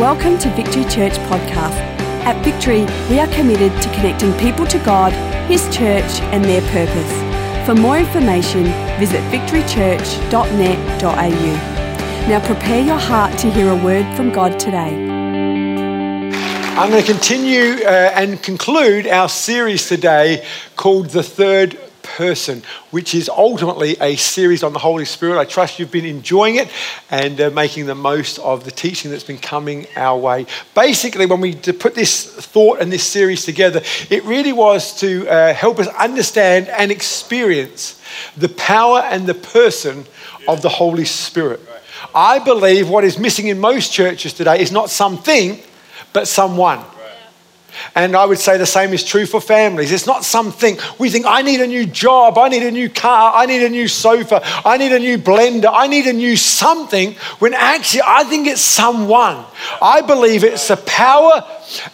[0.00, 1.76] Welcome to Victory Church Podcast.
[2.24, 5.12] At Victory, we are committed to connecting people to God,
[5.46, 7.66] His church, and their purpose.
[7.66, 8.64] For more information,
[8.98, 12.28] visit victorychurch.net.au.
[12.30, 14.94] Now prepare your heart to hear a word from God today.
[16.78, 20.46] I'm going to continue uh, and conclude our series today
[20.76, 21.78] called The Third
[22.16, 25.38] Person, which is ultimately a series on the Holy Spirit.
[25.38, 26.68] I trust you've been enjoying it
[27.10, 30.46] and uh, making the most of the teaching that's been coming our way.
[30.74, 35.54] Basically, when we put this thought and this series together, it really was to uh,
[35.54, 38.00] help us understand and experience
[38.36, 40.04] the power and the person
[40.48, 41.60] of the Holy Spirit.
[42.14, 45.60] I believe what is missing in most churches today is not something,
[46.12, 46.80] but someone.
[47.94, 49.92] And I would say the same is true for families.
[49.92, 53.32] It's not something we think, I need a new job, I need a new car,
[53.34, 57.14] I need a new sofa, I need a new blender, I need a new something,
[57.38, 59.44] when actually I think it's someone.
[59.82, 61.44] I believe it's the power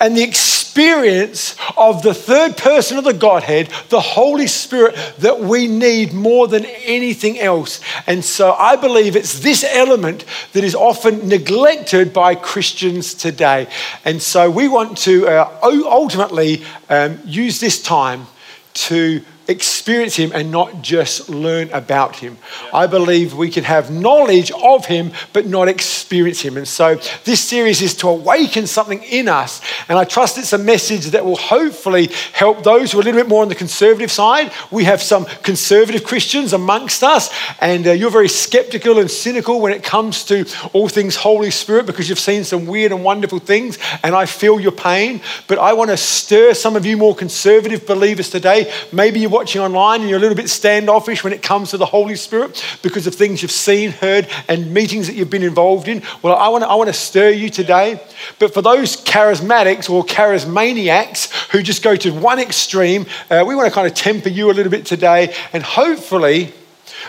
[0.01, 5.67] and the experience of the third person of the Godhead, the Holy Spirit, that we
[5.67, 7.81] need more than anything else.
[8.07, 13.69] And so I believe it's this element that is often neglected by Christians today.
[14.05, 18.27] And so we want to uh, ultimately um, use this time
[18.75, 22.39] to experience him and not just learn about him.
[22.73, 26.57] I believe we can have knowledge of him but not experience him.
[26.57, 29.61] And so this series is to awaken something in us.
[29.89, 33.21] And I trust it's a message that will hopefully help those who are a little
[33.21, 34.53] bit more on the conservative side.
[34.71, 39.73] We have some conservative Christians amongst us, and uh, you're very skeptical and cynical when
[39.73, 43.79] it comes to all things Holy Spirit because you've seen some weird and wonderful things,
[44.03, 45.21] and I feel your pain.
[45.47, 48.73] But I want to stir some of you more conservative believers today.
[48.93, 51.85] Maybe you watching online and you're a little bit standoffish when it comes to the
[51.85, 56.03] Holy Spirit because of things you've seen, heard, and meetings that you've been involved in,
[56.23, 58.01] well, I want to, I want to stir you today.
[58.39, 63.69] But for those charismatics or charismaniacs who just go to one extreme, uh, we want
[63.69, 66.55] to kind of temper you a little bit today and hopefully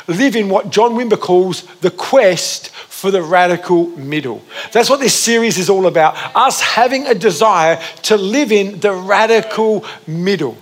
[0.08, 4.42] live in what John Wimber calls the quest for the radical middle.
[4.74, 8.92] That's what this series is all about us having a desire to live in the
[8.92, 10.58] radical middle.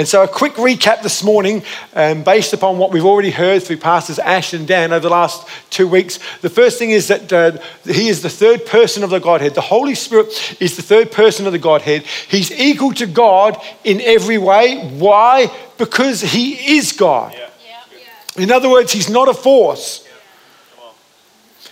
[0.00, 1.62] And so, a quick recap this morning,
[1.92, 5.46] um, based upon what we've already heard through Pastors Ash and Dan over the last
[5.68, 6.18] two weeks.
[6.38, 9.54] The first thing is that uh, He is the third person of the Godhead.
[9.54, 12.04] The Holy Spirit is the third person of the Godhead.
[12.28, 14.88] He's equal to God in every way.
[14.88, 15.54] Why?
[15.76, 17.34] Because He is God.
[17.34, 17.50] Yeah.
[17.62, 18.42] Yeah.
[18.42, 20.08] In other words, He's not a force.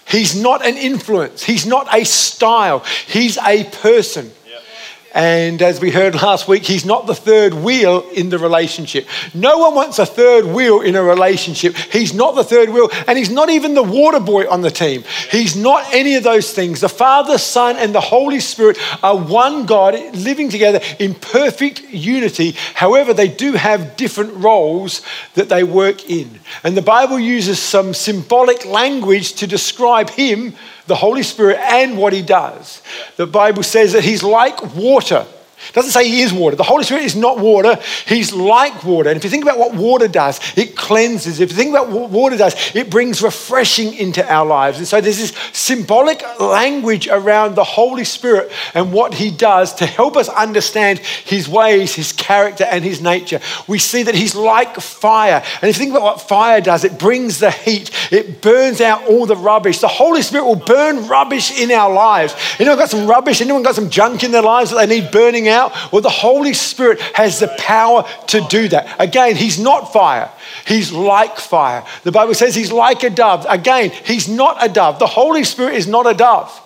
[0.07, 1.45] He's not an influence.
[1.45, 2.81] He's not a style.
[3.07, 4.33] He's a person.
[5.15, 9.07] And as we heard last week, he's not the third wheel in the relationship.
[9.33, 11.75] No one wants a third wheel in a relationship.
[11.77, 15.05] He's not the third wheel, and he's not even the water boy on the team.
[15.31, 16.81] He's not any of those things.
[16.81, 22.55] The Father, Son, and the Holy Spirit are one God living together in perfect unity.
[22.75, 25.01] However, they do have different roles
[25.35, 26.39] that they work in.
[26.63, 30.55] And the Bible uses some symbolic language to describe him
[30.89, 32.83] the Holy Spirit and what he does.
[33.17, 35.27] The Bible says that he's like water
[35.67, 36.57] it doesn't say he is water.
[36.57, 37.79] The Holy Spirit is not water.
[38.07, 39.11] He's like water.
[39.11, 41.41] And if you think about what water does, it cleanses.
[41.41, 44.79] If you think about what water does, it brings refreshing into our lives.
[44.79, 49.87] And so there's this symbolic language around the Holy Spirit and what he does to
[49.87, 53.41] help us understand his ways, his character, and his nature.
[53.67, 55.43] We see that he's like fire.
[55.61, 59.07] And if you think about what fire does, it brings the heat, it burns out
[59.07, 59.81] all the rubbish.
[59.81, 62.35] The Holy Spirit will burn rubbish in our lives.
[62.61, 63.41] Anyone got some rubbish?
[63.41, 65.73] Anyone got some junk in their lives that they need burning out?
[65.93, 68.97] Well, the Holy Spirit has the power to do that.
[69.01, 70.31] Again, He's not fire,
[70.67, 71.85] He's like fire.
[72.05, 73.47] The Bible says He's like a dove.
[73.49, 74.99] Again, He's not a dove.
[74.99, 76.63] The Holy Spirit is not a dove.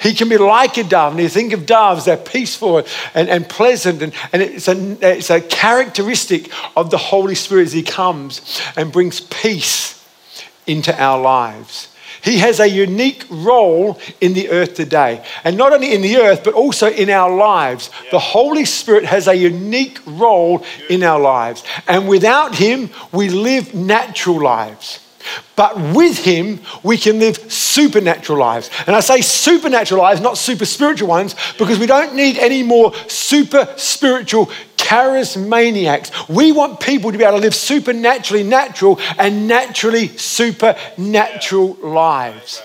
[0.00, 1.12] He can be like a dove.
[1.12, 2.78] And you think of doves, they're peaceful
[3.14, 4.00] and, and pleasant.
[4.00, 8.92] And, and it's, a, it's a characteristic of the Holy Spirit as He comes and
[8.92, 10.06] brings peace
[10.66, 11.88] into our lives.
[12.28, 15.24] He has a unique role in the earth today.
[15.44, 17.88] And not only in the earth, but also in our lives.
[18.04, 18.10] Yeah.
[18.10, 21.64] The Holy Spirit has a unique role in our lives.
[21.86, 25.00] And without Him, we live natural lives.
[25.56, 28.68] But with Him, we can live supernatural lives.
[28.86, 32.94] And I say supernatural lives, not super spiritual ones, because we don't need any more
[33.08, 34.50] super spiritual
[34.88, 36.34] charismaniacs.
[36.34, 42.62] We want people to be able to live supernaturally natural and naturally supernatural lives.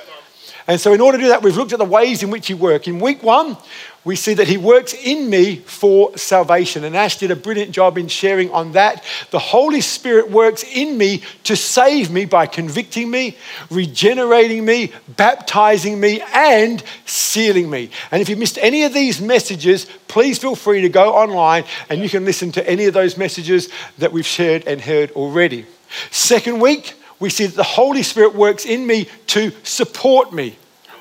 [0.67, 2.53] And so, in order to do that, we've looked at the ways in which He
[2.53, 2.87] works.
[2.87, 3.57] In week one,
[4.05, 6.83] we see that He works in me for salvation.
[6.83, 9.03] And Ash did a brilliant job in sharing on that.
[9.31, 13.37] The Holy Spirit works in me to save me by convicting me,
[13.69, 17.89] regenerating me, baptizing me, and sealing me.
[18.11, 22.01] And if you missed any of these messages, please feel free to go online and
[22.01, 25.65] you can listen to any of those messages that we've shared and heard already.
[26.09, 30.57] Second week, we see that the Holy Spirit works in me to support me,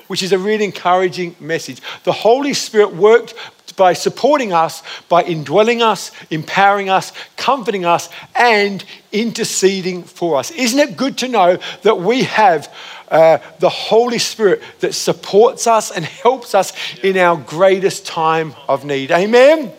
[0.07, 1.81] which is a really encouraging message.
[2.05, 3.33] The Holy Spirit worked
[3.75, 10.49] by supporting us, by indwelling us, empowering us, comforting us, and interceding for us.
[10.51, 12.73] Isn't it good to know that we have
[13.09, 18.85] uh, the Holy Spirit that supports us and helps us in our greatest time of
[18.85, 19.11] need?
[19.11, 19.73] Amen.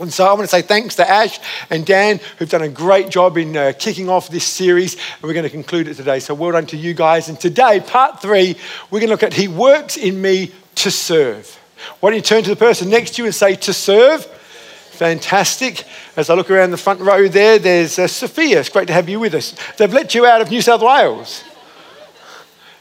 [0.00, 1.38] And so I want to say thanks to Ash
[1.70, 4.94] and Dan, who've done a great job in uh, kicking off this series.
[4.94, 6.20] And we're going to conclude it today.
[6.20, 7.28] So well done to you guys.
[7.28, 8.56] And today, part three,
[8.90, 11.58] we're going to look at He works in me to serve.
[12.00, 14.24] Why don't you turn to the person next to you and say, to serve?
[14.24, 15.84] Fantastic.
[16.16, 18.60] As I look around the front row there, there's uh, Sophia.
[18.60, 19.54] It's great to have you with us.
[19.76, 21.44] They've let you out of New South Wales.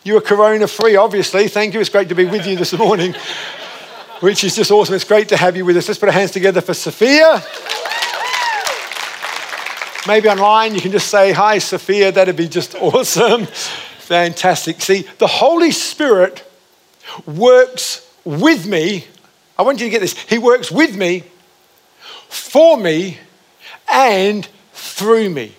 [0.03, 1.47] You are corona free, obviously.
[1.47, 1.79] Thank you.
[1.79, 3.13] It's great to be with you this morning
[4.19, 4.95] which is just awesome.
[4.95, 5.87] It's great to have you with us.
[5.87, 7.43] Let's put our hands together for Sophia.
[10.07, 12.11] Maybe online you can just say, Hi, Sophia.
[12.11, 13.45] That'd be just awesome.
[13.99, 14.81] Fantastic.
[14.81, 16.49] See, the Holy Spirit
[17.25, 19.05] works with me.
[19.57, 20.17] I want you to get this.
[20.23, 21.23] He works with me,
[22.29, 23.17] for me,
[23.91, 25.53] and through me.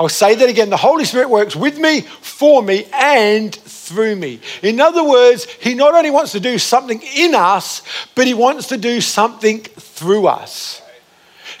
[0.00, 0.70] I'll say that again.
[0.70, 3.54] The Holy Spirit works with me, for me, and
[3.88, 4.40] through me.
[4.62, 7.82] In other words, He not only wants to do something in us,
[8.14, 10.82] but He wants to do something through us.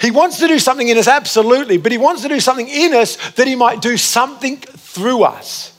[0.00, 2.94] He wants to do something in us, absolutely, but He wants to do something in
[2.94, 5.72] us that He might do something through us.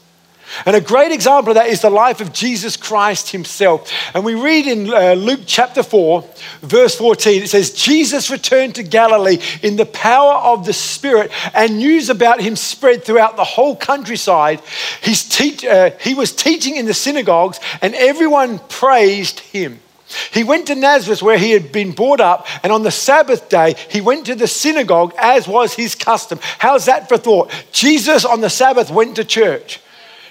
[0.65, 3.91] And a great example of that is the life of Jesus Christ himself.
[4.13, 6.27] And we read in uh, Luke chapter 4,
[6.61, 11.77] verse 14, it says, Jesus returned to Galilee in the power of the Spirit, and
[11.77, 14.61] news about him spread throughout the whole countryside.
[15.03, 19.79] Uh, he was teaching in the synagogues, and everyone praised him.
[20.31, 23.75] He went to Nazareth where he had been brought up, and on the Sabbath day,
[23.89, 26.39] he went to the synagogue as was his custom.
[26.41, 27.51] How's that for thought?
[27.71, 29.79] Jesus on the Sabbath went to church.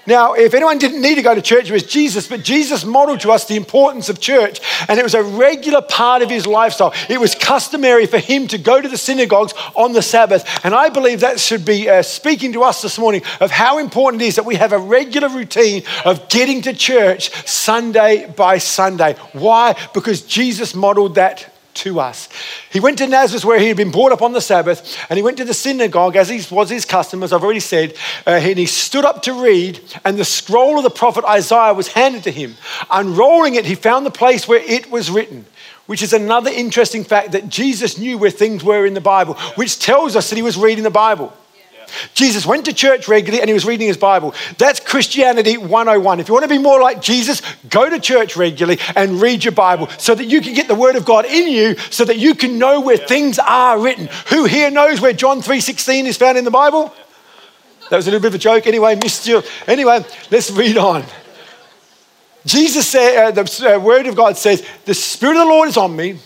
[0.08, 3.20] Now, if anyone didn't need to go to church, it was Jesus, but Jesus modeled
[3.20, 4.58] to us the importance of church,
[4.88, 6.94] and it was a regular part of his lifestyle.
[7.10, 10.88] It was customary for him to go to the synagogues on the Sabbath, and I
[10.88, 14.36] believe that should be uh, speaking to us this morning of how important it is
[14.36, 19.14] that we have a regular routine of getting to church Sunday by Sunday.
[19.34, 19.76] Why?
[19.92, 22.28] Because Jesus modeled that to us.
[22.70, 25.22] He went to Nazareth where he had been brought up on the Sabbath, and he
[25.22, 27.94] went to the synagogue as he was his custom, as I've already said,
[28.26, 31.88] uh, and he stood up to read, and the scroll of the prophet Isaiah was
[31.88, 32.56] handed to him.
[32.90, 35.46] Unrolling it, he found the place where it was written.
[35.86, 39.78] Which is another interesting fact that Jesus knew where things were in the Bible, which
[39.78, 41.32] tells us that he was reading the Bible.
[42.14, 44.34] Jesus went to church regularly and he was reading his Bible.
[44.56, 46.20] That's Christianity 101.
[46.20, 49.52] If you want to be more like Jesus, go to church regularly and read your
[49.52, 52.34] Bible so that you can get the word of God in you so that you
[52.34, 54.08] can know where things are written.
[54.28, 56.94] Who here knows where John 3:16 is found in the Bible?
[57.90, 59.42] That was a little bit of a joke anyway, missed you.
[59.66, 61.04] Anyway, let's read on.
[62.44, 65.76] Jesus said, uh, the uh, word of God says, The Spirit of the Lord is
[65.76, 66.18] on me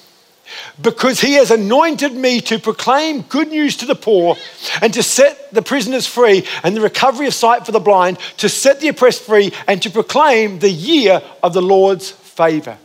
[0.81, 4.37] because he has anointed me to proclaim good news to the poor
[4.81, 8.49] and to set the prisoners free and the recovery of sight for the blind, to
[8.49, 12.79] set the oppressed free and to proclaim the year of the Lord's favor.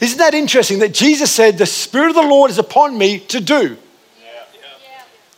[0.00, 3.40] Isn't that interesting that Jesus said, The Spirit of the Lord is upon me to
[3.40, 3.76] do?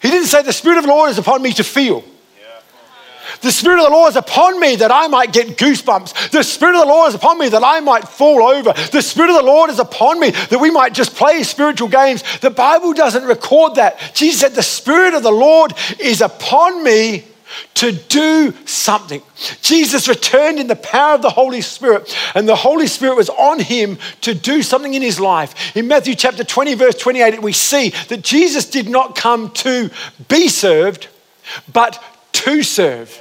[0.01, 2.05] He didn't say, The Spirit of the Lord is upon me to feel.
[3.41, 6.31] The Spirit of the Lord is upon me that I might get goosebumps.
[6.31, 8.73] The Spirit of the Lord is upon me that I might fall over.
[8.93, 12.23] The Spirit of the Lord is upon me that we might just play spiritual games.
[12.41, 14.13] The Bible doesn't record that.
[14.15, 17.25] Jesus said, The Spirit of the Lord is upon me
[17.75, 19.23] to do something.
[19.63, 23.61] Jesus returned in the power of the Holy Spirit, and the Holy Spirit was on
[23.61, 25.77] him to do something in his life.
[25.77, 29.91] In Matthew chapter 20, verse 28, we see that Jesus did not come to
[30.29, 31.09] be served,
[31.73, 32.03] but
[32.45, 33.21] to serve.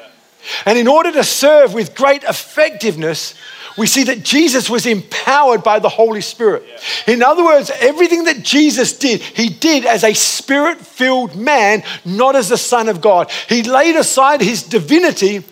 [0.66, 3.34] And in order to serve with great effectiveness,
[3.78, 6.64] we see that Jesus was empowered by the Holy Spirit.
[7.08, 12.36] In other words, everything that Jesus did, he did as a spirit filled man, not
[12.36, 13.30] as the Son of God.
[13.50, 15.44] He laid aside his divinity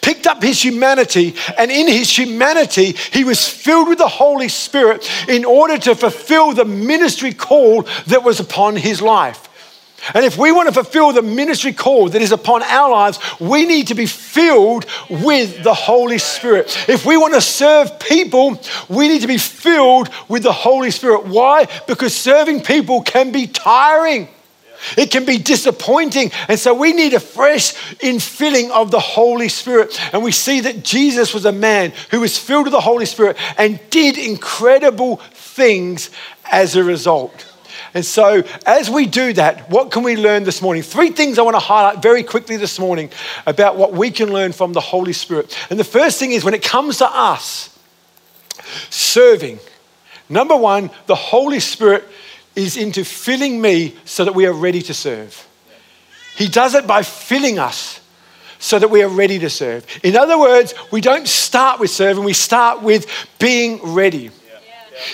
[0.00, 5.10] picked up his humanity, and in his humanity, he was filled with the Holy Spirit
[5.28, 9.48] in order to fulfill the ministry call that was upon his life.
[10.12, 13.64] And if we want to fulfill the ministry call that is upon our lives, we
[13.64, 16.76] need to be filled with the Holy Spirit.
[16.88, 21.26] If we want to serve people, we need to be filled with the Holy Spirit.
[21.26, 21.66] Why?
[21.86, 24.28] Because serving people can be tiring.
[24.98, 26.30] It can be disappointing.
[26.48, 29.98] And so we need a fresh infilling of the Holy Spirit.
[30.12, 33.36] And we see that Jesus was a man who was filled with the Holy Spirit
[33.56, 36.10] and did incredible things
[36.50, 37.53] as a result.
[37.94, 40.82] And so, as we do that, what can we learn this morning?
[40.82, 43.10] Three things I want to highlight very quickly this morning
[43.46, 45.56] about what we can learn from the Holy Spirit.
[45.70, 47.78] And the first thing is when it comes to us
[48.90, 49.60] serving,
[50.28, 52.04] number one, the Holy Spirit
[52.56, 55.46] is into filling me so that we are ready to serve.
[56.36, 58.00] He does it by filling us
[58.58, 59.86] so that we are ready to serve.
[60.02, 63.06] In other words, we don't start with serving, we start with
[63.38, 64.30] being ready.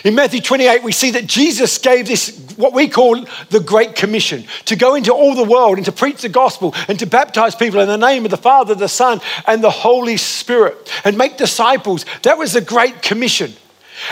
[0.05, 4.45] In Matthew 28, we see that Jesus gave this, what we call the Great Commission,
[4.67, 7.81] to go into all the world and to preach the gospel and to baptize people
[7.81, 12.05] in the name of the Father, the Son, and the Holy Spirit and make disciples.
[12.23, 13.55] That was the Great Commission.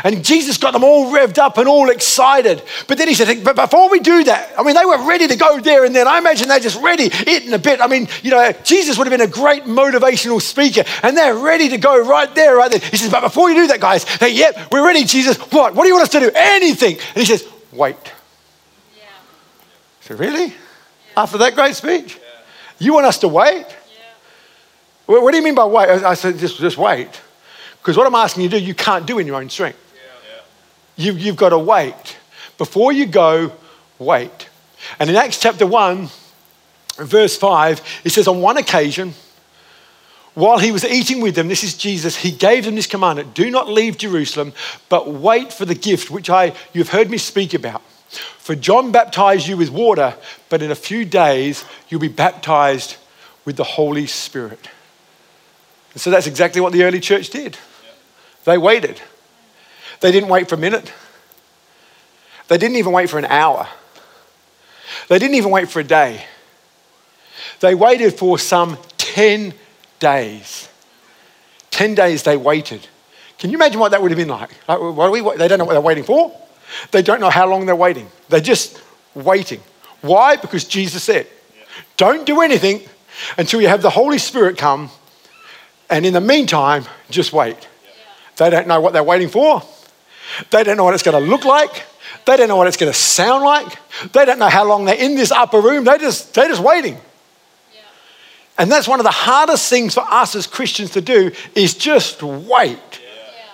[0.05, 2.63] And Jesus got them all revved up and all excited.
[2.87, 5.37] But then he said, But before we do that, I mean, they were ready to
[5.37, 6.07] go there and then.
[6.07, 7.81] I imagine they're just ready, eating a bit.
[7.81, 11.69] I mean, you know, Jesus would have been a great motivational speaker and they're ready
[11.71, 12.81] to go right there, right there.
[12.81, 15.37] He says, But before you do that, guys, hey, yep, we're ready, Jesus.
[15.37, 15.75] What?
[15.75, 16.31] What do you want us to do?
[16.35, 16.95] Anything.
[16.97, 17.97] And he says, Wait.
[18.97, 19.05] Yeah.
[19.05, 20.47] I said, Really?
[20.47, 20.53] Yeah.
[21.17, 22.17] After that great speech?
[22.17, 22.41] Yeah.
[22.79, 23.67] You want us to wait?
[25.07, 25.89] Well, what do you mean by wait?
[25.89, 27.09] I said, Just, just wait.
[27.89, 29.79] Because what I'm asking you to do, you can't do in your own strength.
[29.97, 31.07] Yeah.
[31.07, 32.19] You, you've got to wait.
[32.59, 33.51] Before you go,
[33.99, 34.51] wait.
[34.99, 36.11] And in Acts chapter 1,
[36.99, 39.15] verse 5, it says, On one occasion,
[40.35, 43.51] while he was eating with them, this is Jesus, he gave them this commandment do
[43.51, 44.53] not leave Jerusalem,
[44.91, 47.81] but wait for the gift which I, you've heard me speak about.
[48.11, 50.15] For John baptized you with water,
[50.51, 52.99] but in a few days you'll be baptized
[53.47, 54.69] with the Holy Spirit.
[55.95, 57.57] And so that's exactly what the early church did.
[58.49, 58.99] They waited.
[60.01, 60.91] They didn't wait for a minute.
[62.49, 63.69] They didn't even wait for an hour.
[65.11, 66.25] They didn't even wait for a day.
[67.61, 69.53] They waited for some 10
[69.99, 70.67] days.
[71.73, 72.89] 10 days they waited.
[73.37, 74.53] Can you imagine what that would have been like?
[74.67, 76.35] like what we, they don't know what they're waiting for.
[76.91, 78.09] They don't know how long they're waiting.
[78.31, 78.81] They're just
[79.15, 79.61] waiting.
[80.01, 80.37] Why?
[80.37, 81.27] Because Jesus said,
[81.99, 82.81] don't do anything
[83.37, 84.89] until you have the Holy Spirit come.
[85.91, 87.69] And in the meantime, just wait.
[88.39, 89.63] They don't know what they're waiting for.
[90.51, 91.85] They don't know what it's going to look like.
[92.25, 93.77] They don't know what it's going to sound like.
[94.13, 95.85] They don't know how long they're in this upper room.
[95.85, 96.95] They're just, they're just waiting.
[96.95, 97.81] Yeah.
[98.57, 102.23] And that's one of the hardest things for us as Christians to do is just
[102.23, 102.79] wait.
[102.93, 103.45] Yeah.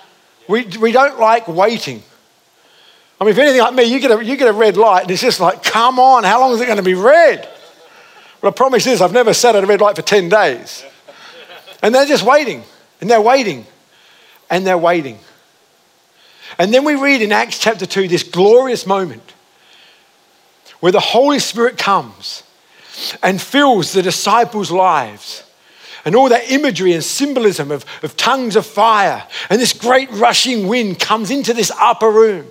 [0.47, 2.03] We, we don't like waiting.
[3.19, 5.11] I mean, if anything like me, you get, a, you get a red light and
[5.11, 7.49] it's just like, come on, how long is it going to be red?
[8.41, 10.85] Well, the promise is I've never sat at a red light for 10 days.
[11.81, 12.63] And they're just waiting.
[13.01, 13.65] And they're waiting
[14.49, 15.19] and they're waiting.
[16.57, 19.33] And then we read in Acts chapter 2 this glorious moment
[20.79, 22.43] where the Holy Spirit comes
[23.23, 25.43] and fills the disciples' lives.
[26.05, 30.67] And all that imagery and symbolism of, of tongues of fire, and this great rushing
[30.67, 32.45] wind comes into this upper room.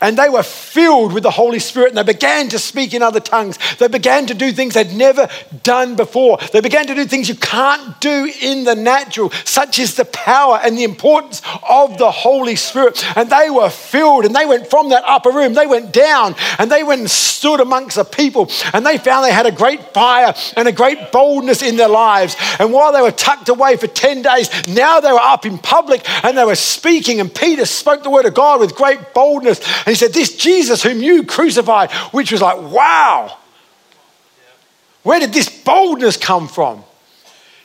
[0.00, 3.20] And they were filled with the Holy Spirit and they began to speak in other
[3.20, 3.58] tongues.
[3.78, 5.28] They began to do things they'd never
[5.62, 6.38] done before.
[6.52, 10.60] They began to do things you can't do in the natural, such as the power
[10.62, 13.04] and the importance of the Holy Spirit.
[13.16, 16.70] And they were filled and they went from that upper room, they went down and
[16.70, 18.50] they went and stood amongst the people.
[18.72, 22.36] And they found they had a great fire and a great boldness in their lives.
[22.58, 26.02] And while they were tucked away for 10 days, now they were up in public
[26.24, 27.20] and they were speaking.
[27.20, 29.60] And Peter spoke the word of God with great boldness.
[29.78, 33.38] And he said, This Jesus whom you crucified, which was like, wow.
[35.02, 36.84] Where did this boldness come from?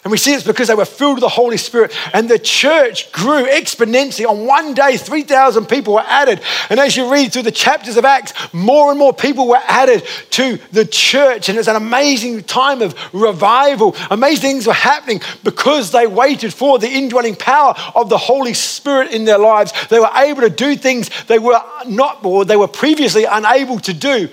[0.07, 1.93] And we see it's because they were filled with the Holy Spirit.
[2.13, 4.25] And the church grew exponentially.
[4.25, 6.39] On one day, 3,000 people were added.
[6.69, 10.05] And as you read through the chapters of Acts, more and more people were added
[10.29, 11.49] to the church.
[11.49, 13.97] And it's an amazing time of revival.
[14.09, 19.11] Amazing things were happening because they waited for the indwelling power of the Holy Spirit
[19.11, 19.73] in their lives.
[19.89, 23.93] They were able to do things they were not, or they were previously unable to
[23.93, 24.29] do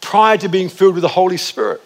[0.00, 1.82] prior to being filled with the Holy Spirit.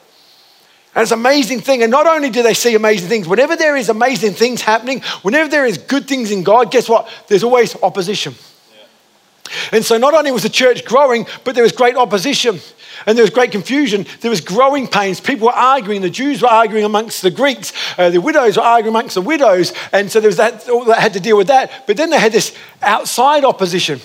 [0.95, 1.83] And it's an amazing thing.
[1.83, 5.49] And not only do they see amazing things, whenever there is amazing things happening, whenever
[5.49, 7.09] there is good things in God, guess what?
[7.29, 8.35] There's always opposition.
[9.71, 12.61] And so not only was the church growing, but there was great opposition
[13.07, 14.07] and there was great confusion.
[14.21, 15.21] There was growing pains.
[15.21, 16.03] People were arguing.
[16.03, 17.73] The Jews were arguing amongst the Greeks.
[17.99, 19.73] Uh, the widows were arguing amongst the widows.
[19.93, 21.87] And so there was that, all that had to deal with that.
[21.87, 24.01] But then they had this outside opposition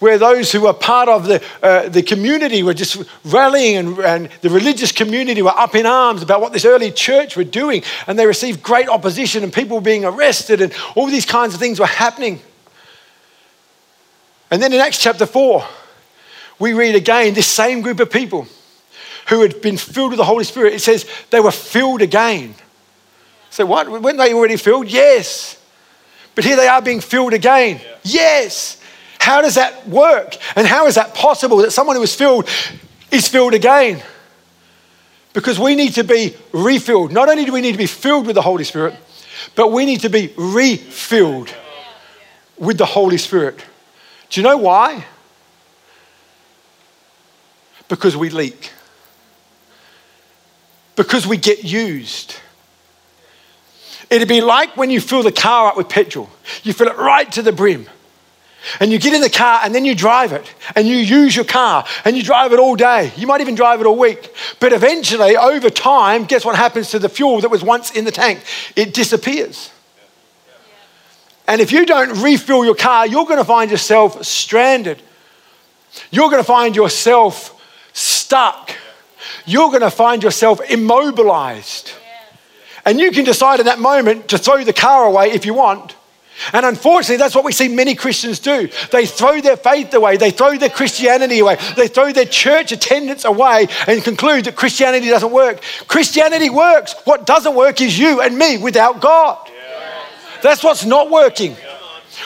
[0.00, 4.28] where those who were part of the, uh, the community were just rallying and, and
[4.40, 7.82] the religious community were up in arms about what this early church were doing.
[8.06, 11.60] And they received great opposition and people were being arrested and all these kinds of
[11.60, 12.40] things were happening.
[14.50, 15.64] And then in Acts chapter 4,
[16.58, 18.48] we read again this same group of people
[19.28, 20.72] who had been filled with the Holy Spirit.
[20.72, 22.54] It says they were filled again.
[23.50, 23.88] So, what?
[23.88, 24.88] Weren't they already filled?
[24.88, 25.56] Yes.
[26.34, 27.80] But here they are being filled again.
[28.02, 28.79] Yes.
[29.20, 30.38] How does that work?
[30.56, 32.48] And how is that possible that someone who is filled
[33.10, 34.02] is filled again?
[35.34, 37.12] Because we need to be refilled.
[37.12, 38.94] Not only do we need to be filled with the Holy Spirit,
[39.54, 41.54] but we need to be refilled
[42.58, 43.62] with the Holy Spirit.
[44.30, 45.04] Do you know why?
[47.88, 48.72] Because we leak.
[50.96, 52.36] Because we get used.
[54.08, 56.30] It'd be like when you fill the car up with petrol.
[56.62, 57.86] You fill it right to the brim.
[58.78, 61.44] And you get in the car and then you drive it and you use your
[61.44, 63.12] car and you drive it all day.
[63.16, 64.34] You might even drive it all week.
[64.60, 68.10] But eventually, over time, guess what happens to the fuel that was once in the
[68.10, 68.42] tank?
[68.76, 69.70] It disappears.
[71.48, 75.02] And if you don't refill your car, you're going to find yourself stranded.
[76.10, 77.60] You're going to find yourself
[77.92, 78.70] stuck.
[79.46, 81.92] You're going to find yourself immobilized.
[82.84, 85.96] And you can decide in that moment to throw the car away if you want.
[86.52, 88.68] And unfortunately, that's what we see many Christians do.
[88.90, 93.24] They throw their faith away, they throw their Christianity away, they throw their church attendance
[93.24, 95.62] away and conclude that Christianity doesn't work.
[95.88, 96.94] Christianity works.
[97.04, 99.50] What doesn't work is you and me without God.
[100.42, 101.56] That's what's not working.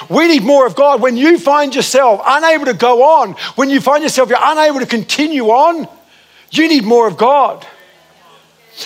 [0.09, 1.01] We need more of God.
[1.01, 4.87] When you find yourself unable to go on, when you find yourself you're unable to
[4.87, 5.89] continue on,
[6.51, 7.67] you need more of God.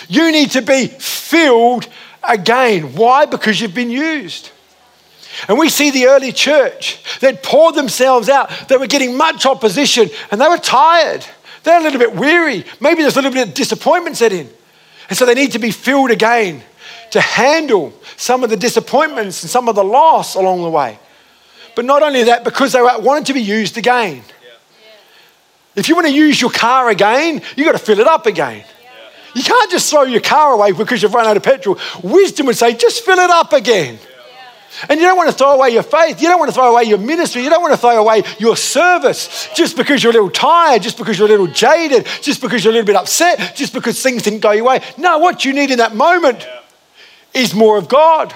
[0.07, 1.87] You need to be filled
[2.23, 2.93] again.
[2.95, 3.25] Why?
[3.25, 4.51] Because you've been used.
[5.47, 8.49] And we see the early church that poured themselves out.
[8.67, 11.25] They were getting much opposition and they were tired.
[11.63, 12.65] They're a little bit weary.
[12.79, 14.49] Maybe there's a little bit of disappointment set in.
[15.09, 16.63] And so they need to be filled again
[17.11, 20.99] to handle some of the disappointments and some of the loss along the way.
[21.75, 24.23] But not only that, because they wanted to be used again.
[25.75, 28.63] If you want to use your car again, you've got to fill it up again.
[29.35, 31.77] You can't just throw your car away because you've run out of petrol.
[32.03, 33.99] Wisdom would say, just fill it up again.
[34.87, 36.21] And you don't want to throw away your faith.
[36.21, 37.43] You don't want to throw away your ministry.
[37.43, 40.97] You don't want to throw away your service just because you're a little tired, just
[40.97, 44.23] because you're a little jaded, just because you're a little bit upset, just because things
[44.23, 44.81] didn't go your way.
[44.97, 46.47] No, what you need in that moment
[47.33, 48.33] is more of God.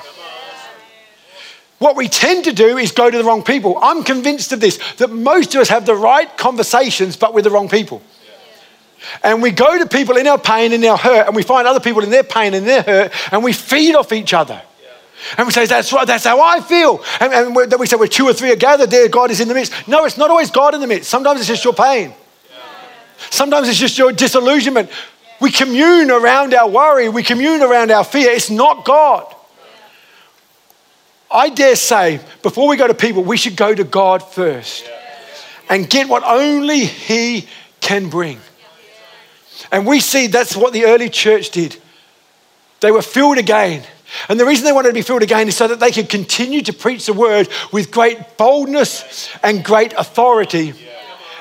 [1.80, 3.78] What we tend to do is go to the wrong people.
[3.82, 7.52] I'm convinced of this that most of us have the right conversations, but with the
[7.52, 8.02] wrong people.
[9.22, 11.82] And we go to people in our pain and our hurt, and we find other
[11.82, 14.62] people in their pain and their hurt, and we feed off each other.
[15.38, 17.04] And we say, that's right, that's how I feel.
[17.20, 19.54] And, and then we say, two or three are gathered, there God is in the
[19.54, 19.88] midst.
[19.88, 21.10] No, it's not always God in the midst.
[21.10, 22.14] Sometimes it's just your pain.
[23.30, 24.90] Sometimes it's just your disillusionment.
[25.40, 28.32] We commune around our worry, we commune around our fear.
[28.32, 29.34] It's not God.
[31.32, 34.88] I dare say, before we go to people, we should go to God first
[35.68, 37.48] and get what only He
[37.82, 38.40] can bring.
[39.72, 41.76] And we see that's what the early church did.
[42.82, 43.84] They were filled again.
[44.30, 46.62] And the reason they wanted to be filled again is so that they could continue
[46.64, 50.74] to preach the word with great boldness and great authority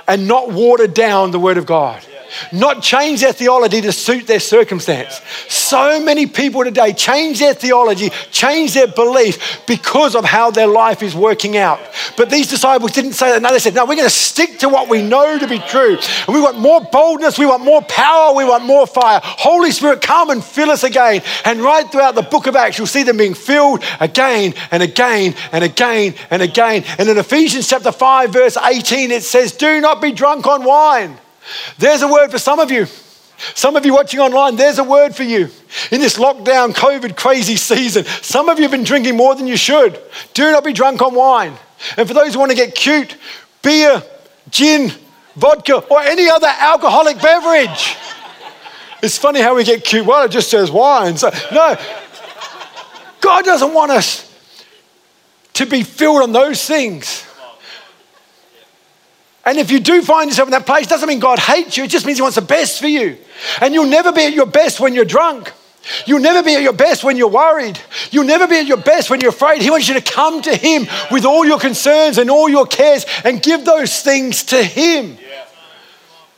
[0.08, 2.04] and not water down the word of God
[2.52, 5.20] not change their theology to suit their circumstance.
[5.48, 11.02] So many people today change their theology, change their belief because of how their life
[11.02, 11.80] is working out.
[12.16, 13.42] But these disciples didn't say that.
[13.42, 15.98] No, they said, no, we're going to stick to what we know to be true.
[16.26, 19.20] And we want more boldness, we want more power, we want more fire.
[19.22, 21.22] Holy Spirit, come and fill us again.
[21.44, 25.34] And right throughout the book of Acts, you'll see them being filled again and again
[25.52, 26.84] and again and again.
[26.98, 31.18] And in Ephesians chapter 5, verse 18, it says, Do not be drunk on wine
[31.78, 32.86] there's a word for some of you.
[33.54, 35.48] Some of you watching online, there's a word for you.
[35.90, 39.56] In this lockdown, COVID crazy season, some of you have been drinking more than you
[39.56, 40.00] should.
[40.32, 41.54] Do not be drunk on wine.
[41.96, 43.16] And for those who want to get cute,
[43.62, 44.02] beer,
[44.50, 44.92] gin,
[45.34, 47.96] vodka, or any other alcoholic beverage.
[49.02, 50.06] It's funny how we get cute.
[50.06, 51.16] Well, it just says wine.
[51.16, 51.76] So, no,
[53.20, 54.28] God doesn't want us
[55.54, 57.21] to be filled on those things.
[59.44, 61.90] And if you do find yourself in that place, doesn't mean God hates you, it
[61.90, 63.16] just means He wants the best for you.
[63.60, 65.52] And you'll never be at your best when you're drunk.
[66.06, 67.78] You'll never be at your best when you're worried.
[68.12, 69.62] You'll never be at your best when you're afraid.
[69.62, 73.04] He wants you to come to Him with all your concerns and all your cares
[73.24, 75.18] and give those things to Him.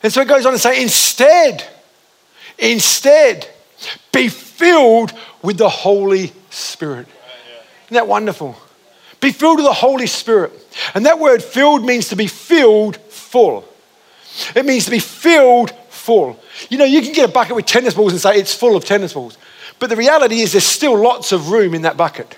[0.03, 1.65] And so it goes on to say, instead,
[2.59, 3.49] instead,
[4.13, 5.13] be filled
[5.43, 7.07] with the Holy Spirit.
[7.87, 8.57] Isn't that wonderful?
[9.21, 10.53] Be filled with the Holy Spirit.
[10.95, 13.65] And that word filled means to be filled full.
[14.55, 16.41] It means to be filled full.
[16.69, 18.85] You know, you can get a bucket with tennis balls and say it's full of
[18.85, 19.39] tennis balls.
[19.79, 22.37] But the reality is there's still lots of room in that bucket.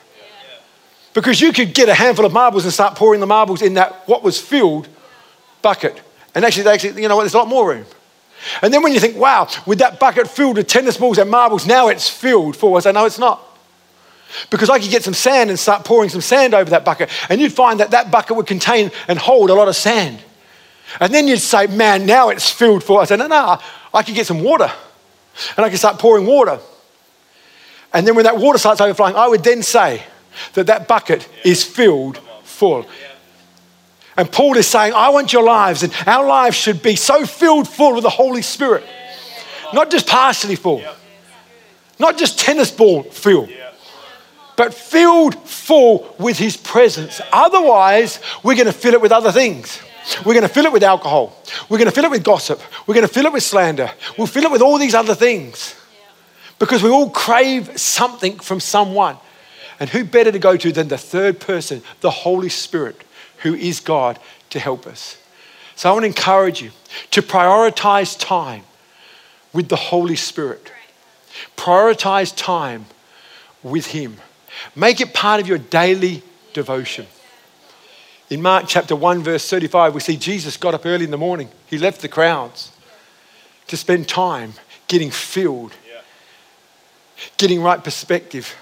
[1.14, 4.06] Because you could get a handful of marbles and start pouring the marbles in that
[4.06, 4.88] what was filled
[5.62, 6.00] bucket.
[6.34, 7.86] And actually, actually, you know what, there's a lot more room.
[8.62, 11.66] And then when you think, wow, with that bucket filled with tennis balls and marbles,
[11.66, 12.76] now it's filled full.
[12.76, 13.42] I say, no, it's not.
[14.50, 17.40] Because I could get some sand and start pouring some sand over that bucket, and
[17.40, 20.18] you'd find that that bucket would contain and hold a lot of sand.
[21.00, 22.98] And then you'd say, man, now it's filled full.
[22.98, 23.58] I said, no, no,
[23.94, 24.70] I could get some water,
[25.56, 26.58] and I could start pouring water.
[27.92, 30.02] And then when that water starts overflowing, I would then say
[30.54, 32.86] that that bucket is filled full.
[34.18, 37.68] And Paul is saying, I want your lives, and our lives should be so filled
[37.68, 38.84] full with the Holy Spirit.
[39.72, 40.82] Not just partially full,
[41.98, 43.48] not just tennis ball full,
[44.56, 47.20] but filled full with His presence.
[47.32, 49.80] Otherwise, we're going to fill it with other things.
[50.24, 51.36] We're going to fill it with alcohol.
[51.68, 52.60] We're going to fill it with gossip.
[52.86, 53.90] We're going to fill it with slander.
[54.16, 55.74] We'll fill it with all these other things
[56.58, 59.16] because we all crave something from someone.
[59.78, 63.02] And who better to go to than the third person, the Holy Spirit,
[63.38, 64.18] who is God,
[64.50, 65.18] to help us?
[65.74, 66.70] So I want to encourage you
[67.10, 68.62] to prioritize time
[69.52, 70.72] with the Holy Spirit.
[71.56, 72.86] Prioritize time
[73.62, 74.16] with Him.
[74.74, 77.06] Make it part of your daily devotion.
[78.28, 81.48] In Mark chapter 1, verse 35, we see Jesus got up early in the morning.
[81.66, 82.72] He left the crowds
[83.68, 84.54] to spend time
[84.88, 85.72] getting filled,
[87.36, 88.54] getting right perspective,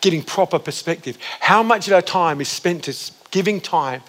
[0.00, 1.18] getting proper perspective.
[1.40, 4.02] How much of our time is spent to giving time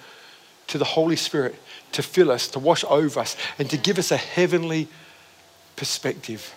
[0.67, 1.55] to the Holy Spirit
[1.93, 4.87] to fill us, to wash over us, and to give us a heavenly
[5.75, 6.53] perspective?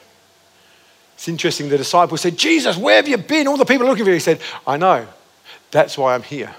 [1.22, 3.46] It's interesting, the disciples said, Jesus, where have you been?
[3.46, 4.14] All the people are looking for you.
[4.14, 5.06] He said, I know.
[5.70, 6.52] That's why I'm here.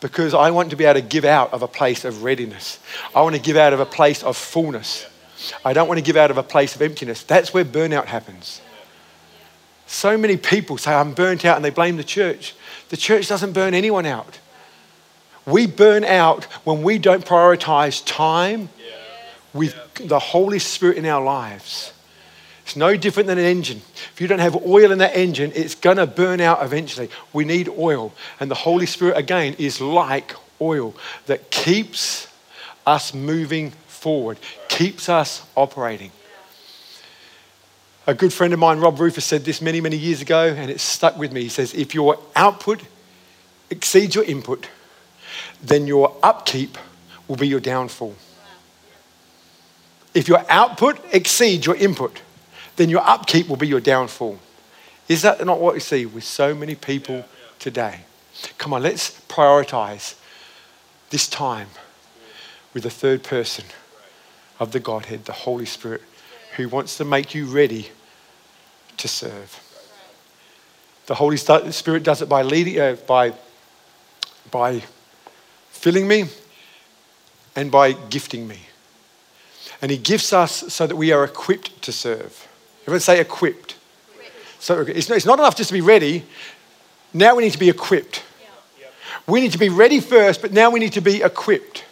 [0.00, 2.78] Because I want to be able to give out of a place of readiness.
[3.14, 5.06] I want to give out of a place of fullness.
[5.64, 7.22] I don't want to give out of a place of emptiness.
[7.22, 8.60] That's where burnout happens.
[9.86, 12.54] So many people say, I'm burnt out, and they blame the church.
[12.90, 14.38] The church doesn't burn anyone out.
[15.46, 18.68] We burn out when we don't prioritize time
[19.54, 19.74] with
[20.06, 21.94] the Holy Spirit in our lives.
[22.68, 23.80] It's no different than an engine.
[24.12, 27.08] If you don't have oil in that engine, it's going to burn out eventually.
[27.32, 28.12] We need oil.
[28.40, 30.94] And the Holy Spirit, again, is like oil
[31.28, 32.28] that keeps
[32.86, 36.12] us moving forward, keeps us operating.
[38.06, 40.78] A good friend of mine, Rob Rufus, said this many, many years ago, and it
[40.78, 41.40] stuck with me.
[41.40, 42.82] He says, If your output
[43.70, 44.68] exceeds your input,
[45.62, 46.76] then your upkeep
[47.28, 48.14] will be your downfall.
[50.12, 52.20] If your output exceeds your input,
[52.78, 54.38] then your upkeep will be your downfall.
[55.08, 57.24] Is that not what you see with so many people
[57.58, 58.00] today?
[58.56, 60.14] Come on, let's prioritize
[61.10, 61.68] this time
[62.72, 63.64] with the third person
[64.60, 66.02] of the Godhead, the Holy Spirit,
[66.56, 67.88] who wants to make you ready
[68.96, 69.60] to serve.
[71.06, 73.32] The Holy Spirit does it by leading, uh, by,
[74.50, 74.82] by
[75.70, 76.26] filling me
[77.56, 78.60] and by gifting me.
[79.82, 82.47] And He gifts us so that we are equipped to serve.
[82.88, 83.76] Everyone say equipped.
[84.60, 86.24] So it's, it's not enough just to be ready.
[87.12, 88.24] Now we need to be equipped.
[89.26, 91.84] We need to be ready first, but now we need to be equipped.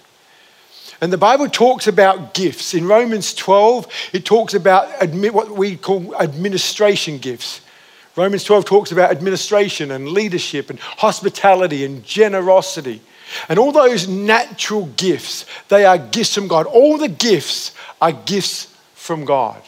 [1.02, 2.72] And the Bible talks about gifts.
[2.72, 7.60] In Romans 12, it talks about admi- what we call administration gifts.
[8.16, 13.02] Romans 12 talks about administration and leadership and hospitality and generosity.
[13.50, 16.64] And all those natural gifts, they are gifts from God.
[16.64, 19.60] All the gifts are gifts from God.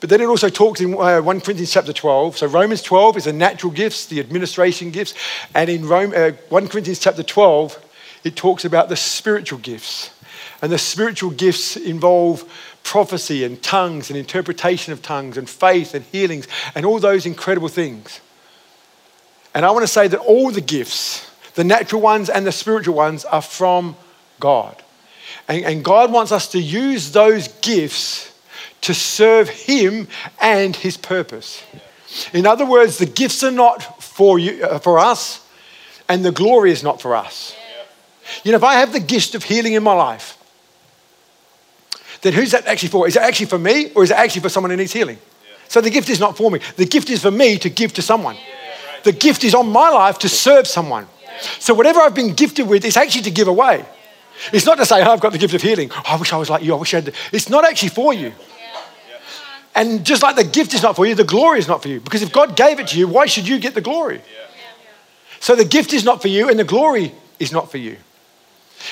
[0.00, 2.38] But then it also talks in uh, 1 Corinthians chapter 12.
[2.38, 5.14] So Romans 12 is the natural gifts, the administration gifts.
[5.54, 7.84] And in uh, 1 Corinthians chapter 12,
[8.24, 10.10] it talks about the spiritual gifts.
[10.62, 12.44] And the spiritual gifts involve
[12.82, 17.68] prophecy and tongues and interpretation of tongues and faith and healings and all those incredible
[17.68, 18.20] things.
[19.54, 22.94] And I want to say that all the gifts, the natural ones and the spiritual
[22.94, 23.96] ones, are from
[24.40, 24.82] God.
[25.48, 28.33] And, and God wants us to use those gifts
[28.84, 30.08] to serve Him
[30.40, 31.62] and His purpose.
[32.32, 35.46] In other words, the gifts are not for, you, uh, for us,
[36.08, 37.56] and the glory is not for us.
[38.42, 40.38] You know, if I have the gift of healing in my life,
[42.22, 43.06] then who's that actually for?
[43.06, 45.18] Is it actually for me, or is it actually for someone who needs healing?
[45.68, 46.60] So the gift is not for me.
[46.76, 48.36] The gift is for me to give to someone.
[49.02, 51.06] The gift is on my life to serve someone.
[51.58, 53.84] So whatever I've been gifted with is actually to give away.
[54.52, 55.90] It's not to say, oh, I've got the gift of healing.
[55.92, 56.74] Oh, I wish I was like you.
[56.74, 57.14] I wish I had.
[57.32, 58.32] It's not actually for you.
[59.74, 62.00] And just like the gift is not for you, the glory is not for you.
[62.00, 64.20] Because if God gave it to you, why should you get the glory?
[65.40, 67.96] So the gift is not for you, and the glory is not for you.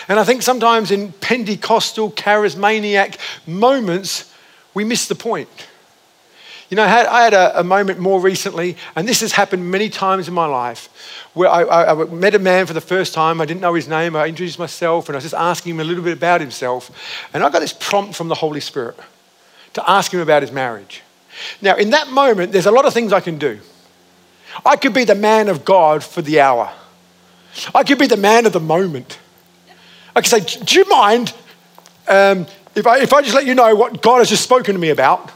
[0.09, 3.17] And I think sometimes in Pentecostal, charismaniac
[3.47, 4.33] moments,
[4.75, 5.49] we miss the point.
[6.69, 10.33] You know, I had, a, moment more recently, and this has happened many times in
[10.33, 10.89] my life,
[11.35, 13.43] where I, I, I, met a man for the first time.
[13.43, 14.17] I didn't know his name.
[14.17, 16.91] I introduced myself, and I was just asking him a little bit about himself.
[17.35, 18.99] And I got this prompt from the Holy Spirit
[19.75, 21.03] to ask him about his marriage.
[21.61, 23.61] Now, in that moment, there's a lot of things I can do.
[24.65, 26.73] I could be the man of God for the hour,
[27.75, 29.19] I could be the man of the moment.
[30.15, 31.33] I could say, Do you mind
[32.07, 34.81] um, if, I, if I just let you know what God has just spoken to
[34.81, 35.31] me about?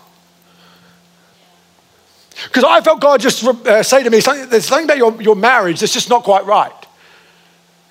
[2.44, 5.37] Because I felt God just uh, say to me, something, there's something about your, your
[5.37, 6.72] marriage that's just not quite right.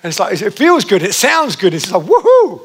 [0.02, 2.62] And it's like, it feels good, it sounds good, it's like, woohoo!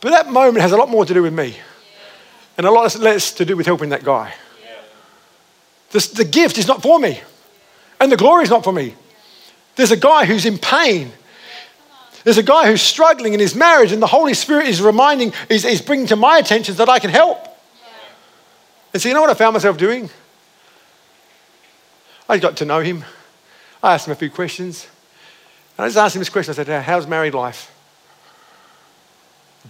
[0.00, 1.56] But that moment has a lot more to do with me
[2.58, 4.34] and a lot less to do with helping that guy.
[5.90, 7.18] The, gift is not for me,
[7.98, 8.94] and the glory is not for me.
[9.76, 11.12] There's a guy who's in pain.
[12.24, 15.64] There's a guy who's struggling in his marriage, and the Holy Spirit is reminding, is,
[15.64, 17.38] is bringing to my attention that I can help.
[18.92, 20.10] And so, you know what I found myself doing?
[22.28, 23.04] I got to know him.
[23.82, 24.86] I asked him a few questions.
[25.78, 26.52] And I just asked him this question.
[26.52, 27.72] I said, How's married life?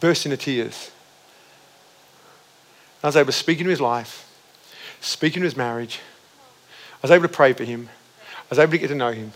[0.01, 0.91] burst into tears.
[3.03, 4.29] I was able to speak into his life,
[5.01, 6.01] speak into his marriage.
[6.95, 7.89] I was able to pray for him.
[8.21, 9.33] I was able to get to know him.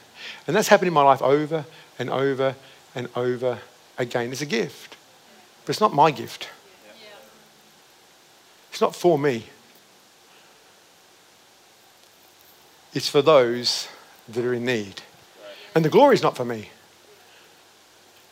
[0.46, 1.64] And that's happened in my life over
[1.98, 2.56] and over
[2.94, 3.58] and over
[3.98, 4.32] again.
[4.32, 4.96] It's a gift,
[5.64, 6.48] but it's not my gift.
[8.70, 9.44] It's not for me.
[12.94, 13.88] It's for those
[14.28, 15.02] that are in need.
[15.74, 16.70] And the glory is not for me.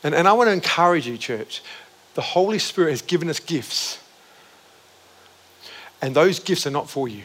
[0.03, 1.63] And, and I want to encourage you, church.
[2.15, 3.99] The Holy Spirit has given us gifts.
[6.01, 7.23] And those gifts are not for you.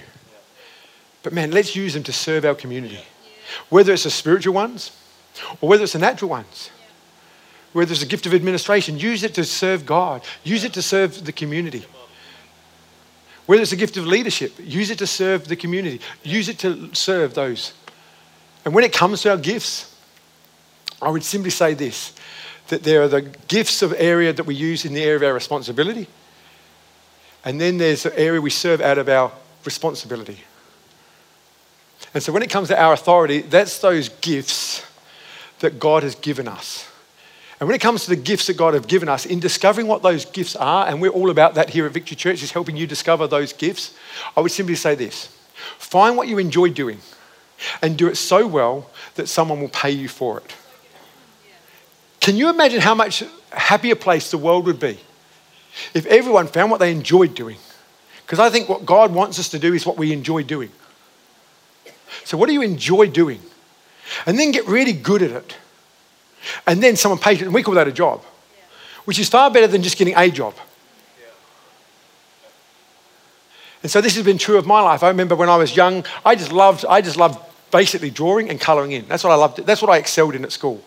[1.22, 3.00] But man, let's use them to serve our community.
[3.68, 4.92] Whether it's the spiritual ones
[5.60, 6.70] or whether it's the natural ones.
[7.72, 11.24] Whether it's a gift of administration, use it to serve God, use it to serve
[11.24, 11.84] the community.
[13.46, 16.94] Whether it's a gift of leadership, use it to serve the community, use it to
[16.94, 17.72] serve those.
[18.64, 19.94] And when it comes to our gifts,
[21.00, 22.12] I would simply say this
[22.68, 25.34] that there are the gifts of area that we use in the area of our
[25.34, 26.08] responsibility,
[27.46, 29.30] and then there's the area we serve out of our
[29.64, 30.38] responsibility.
[32.12, 34.84] And so when it comes to our authority, that's those gifts
[35.60, 36.90] that God has given us.
[37.60, 40.02] And when it comes to the gifts that God has given us, in discovering what
[40.02, 42.86] those gifts are, and we're all about that here at Victory Church, is helping you
[42.86, 43.94] discover those gifts,
[44.36, 45.28] I would simply say this
[45.78, 46.98] find what you enjoy doing
[47.80, 50.54] and do it so well that someone will pay you for it.
[52.20, 54.98] Can you imagine how much happier place the world would be
[55.94, 57.58] if everyone found what they enjoyed doing?
[58.24, 60.70] Because I think what God wants us to do is what we enjoy doing.
[62.24, 63.40] So, what do you enjoy doing?
[64.26, 65.56] And then get really good at it
[66.66, 68.22] and then someone pays it, and we call that a job,
[69.04, 70.54] which is far better than just getting a job.
[73.82, 75.02] And so this has been true of my life.
[75.02, 77.38] I remember when I was young, I just loved, I just loved
[77.70, 79.06] basically drawing and colouring in.
[79.06, 79.64] That's what I loved.
[79.64, 80.82] That's what I excelled in at school.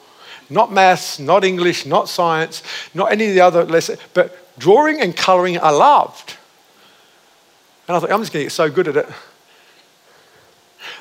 [0.49, 5.15] Not maths, not English, not science, not any of the other lessons, but drawing and
[5.15, 6.37] colouring I loved.
[7.87, 9.07] And I thought, I'm just going to get so good at it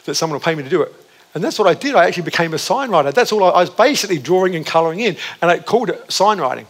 [0.06, 0.92] that someone will pay me to do it.
[1.34, 1.94] And that's what I did.
[1.94, 3.12] I actually became a sign writer.
[3.12, 6.40] That's all I, I was basically drawing and colouring in, and I called it sign
[6.40, 6.66] writing.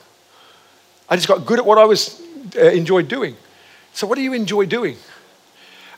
[1.08, 2.20] I just got good at what I was
[2.56, 3.36] uh, enjoyed doing.
[3.94, 4.96] So, what do you enjoy doing?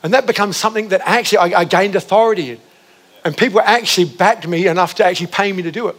[0.03, 2.59] And that becomes something that actually I, I gained authority in.
[3.23, 5.95] And people actually backed me enough to actually pay me to do it.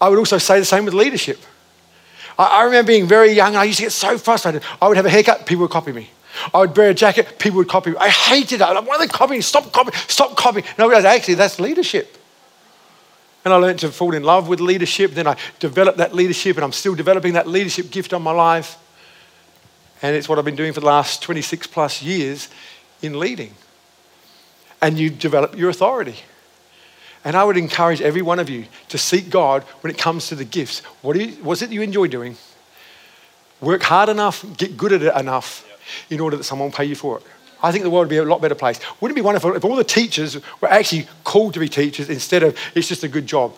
[0.00, 1.38] I would also say the same with leadership.
[2.38, 4.62] I, remember being very young and I used to get so frustrated.
[4.80, 6.10] I would have a haircut, people would copy me.
[6.52, 7.96] I would wear a jacket, people would copy me.
[7.98, 8.60] I hated it.
[8.60, 9.40] Like, why are they copying?
[9.42, 10.64] Stop copying, stop copying.
[10.76, 12.18] And I realized actually that's leadership.
[13.44, 15.12] And I learned to fall in love with leadership.
[15.12, 18.78] Then I developed that leadership, and I'm still developing that leadership gift on my life.
[20.02, 22.48] And it's what I've been doing for the last 26 plus years
[23.02, 23.54] in leading.
[24.80, 26.16] And you develop your authority.
[27.24, 30.34] And I would encourage every one of you to seek God when it comes to
[30.34, 30.80] the gifts.
[31.00, 32.36] What you, was it you enjoy doing?
[33.60, 35.66] Work hard enough, get good at it enough
[36.10, 37.24] in order that someone will pay you for it.
[37.62, 38.78] I think the world would be a lot better place.
[39.00, 42.42] Wouldn't it be wonderful if all the teachers were actually called to be teachers instead
[42.42, 43.54] of it's just a good job?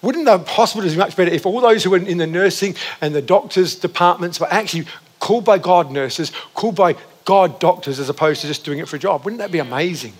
[0.00, 3.14] Wouldn't the hospitals be much better if all those who were in the nursing and
[3.14, 4.86] the doctors' departments were actually
[5.18, 8.96] called by God nurses, called by God doctors, as opposed to just doing it for
[8.96, 9.24] a job?
[9.24, 10.14] Wouldn't that be amazing?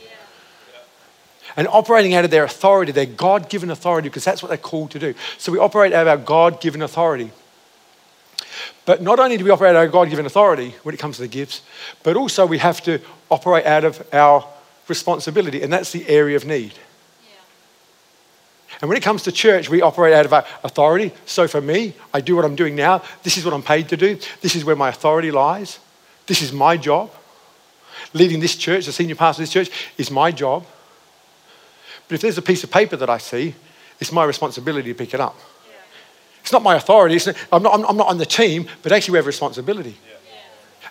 [1.59, 4.93] And operating out of their authority, their God given authority, because that's what they're called
[4.93, 5.15] to do.
[5.39, 7.33] So we operate out of our God given authority.
[8.87, 11.17] But not only do we operate out of our God given authority when it comes
[11.17, 11.63] to the gifts,
[12.05, 14.47] but also we have to operate out of our
[14.87, 16.75] responsibility, and that's the area of need.
[18.81, 21.13] And when it comes to church, we operate out of our authority.
[21.27, 23.03] So for me, I do what I'm doing now.
[23.25, 24.17] This is what I'm paid to do.
[24.43, 25.81] This is where my authority lies.
[26.29, 27.11] This is my job.
[28.13, 30.65] Leading this church, the senior pastor of this church, is my job.
[32.09, 33.55] But if there's a piece of paper that I see,
[34.01, 35.37] it's my responsibility to pick it up.
[35.69, 35.75] Yeah.
[36.41, 37.17] It's not my authority.
[37.17, 39.97] Not, I'm, not, I'm, not, on the team, but actually we have a responsibility.
[40.09, 40.17] Yeah.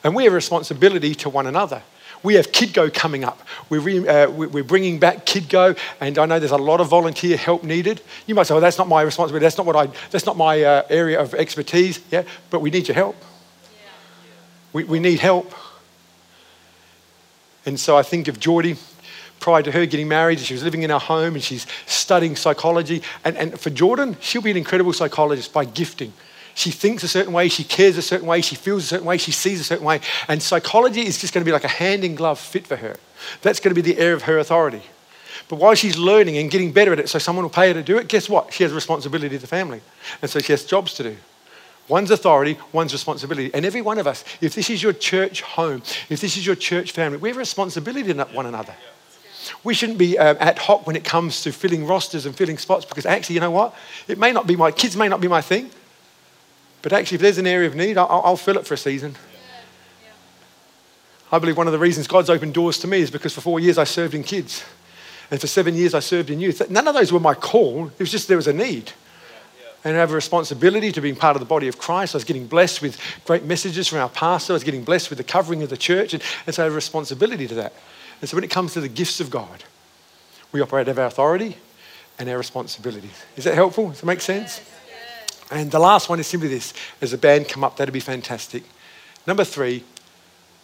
[0.03, 1.81] And we have a responsibility to one another.
[2.23, 3.41] We have KidGo coming up.
[3.69, 7.37] We're, re, uh, we're bringing back KidGo, and I know there's a lot of volunteer
[7.37, 8.01] help needed.
[8.25, 9.43] You might say, well, that's not my responsibility.
[9.43, 11.99] That's not, what I, that's not my uh, area of expertise.
[12.11, 13.15] Yeah, but we need your help.
[14.73, 15.53] We, we need help.
[17.65, 18.77] And so I think of Geordie,
[19.39, 23.01] prior to her getting married, she was living in our home and she's studying psychology.
[23.23, 26.13] And, and for Jordan, she'll be an incredible psychologist by gifting.
[26.55, 29.17] She thinks a certain way, she cares a certain way, she feels a certain way,
[29.17, 30.01] she sees a certain way.
[30.27, 32.95] And psychology is just going to be like a hand in glove fit for her.
[33.43, 34.81] That's going to be the area of her authority.
[35.49, 37.83] But while she's learning and getting better at it, so someone will pay her to
[37.83, 38.51] do it, guess what?
[38.53, 39.81] She has a responsibility to the family.
[40.21, 41.17] And so she has jobs to do.
[41.87, 43.53] One's authority, one's responsibility.
[43.53, 46.55] And every one of us, if this is your church home, if this is your
[46.55, 48.73] church family, we have responsibility to one another.
[49.63, 52.85] We shouldn't be um, ad hoc when it comes to filling rosters and filling spots
[52.85, 53.75] because actually, you know what?
[54.07, 55.69] It may not be my kids, may not be my thing,
[56.81, 59.15] but actually, if there's an area of need, I'll, I'll fill it for a season.
[61.31, 63.59] I believe one of the reasons God's opened doors to me is because for four
[63.59, 64.63] years I served in kids.
[65.29, 66.69] And for seven years I served in youth.
[66.69, 67.87] None of those were my call.
[67.87, 68.91] It was just there was a need.
[69.83, 72.15] And I have a responsibility to being part of the body of Christ.
[72.15, 74.53] I was getting blessed with great messages from our pastor.
[74.53, 76.13] I was getting blessed with the covering of the church.
[76.13, 77.73] And, and so I have a responsibility to that.
[78.21, 79.63] And so when it comes to the gifts of God,
[80.51, 81.57] we operate out of our authority
[82.17, 83.09] and our responsibility.
[83.35, 83.89] Is that helpful?
[83.89, 84.61] Does that make sense?
[85.51, 88.63] And the last one is simply this as a band come up, that'd be fantastic.
[89.25, 89.83] Number three,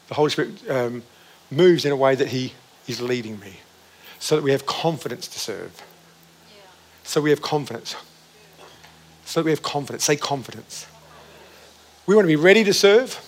[0.08, 1.04] the Holy Spirit um,
[1.50, 2.54] moves in a way that He
[2.88, 3.60] is leading me
[4.20, 5.82] so that we have confidence to serve.
[6.50, 6.62] Yeah.
[7.04, 7.96] So we have confidence.
[9.26, 10.04] So that we have confidence.
[10.04, 10.88] Say confidence.
[12.06, 13.20] We want to be ready to serve.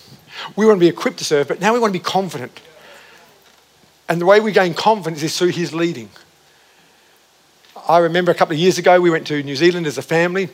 [0.55, 2.59] We want to be equipped to serve, but now we want to be confident.
[4.07, 6.09] And the way we gain confidence is through His leading.
[7.87, 10.49] I remember a couple of years ago, we went to New Zealand as a family,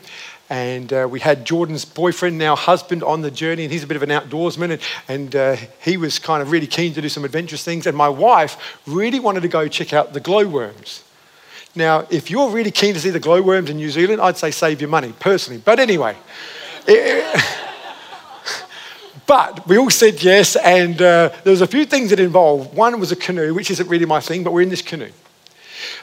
[0.50, 3.96] and uh, we had Jordan's boyfriend, now husband, on the journey, and he's a bit
[3.96, 7.24] of an outdoorsman, and, and uh, he was kind of really keen to do some
[7.24, 7.86] adventurous things.
[7.86, 11.04] And my wife really wanted to go check out the glowworms.
[11.74, 14.80] Now, if you're really keen to see the glowworms in New Zealand, I'd say save
[14.82, 15.62] your money, personally.
[15.64, 16.16] But anyway,
[16.86, 17.42] it,
[19.26, 22.74] but we all said yes, and uh, there was a few things that involved.
[22.74, 25.12] One was a canoe, which isn't really my thing, but we're in this canoe.